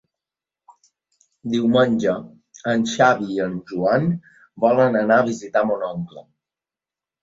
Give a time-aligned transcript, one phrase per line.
[1.55, 2.15] Diumenge
[2.73, 4.11] en Xavi i en Joan
[4.67, 6.31] volen anar a visitar mon oncle.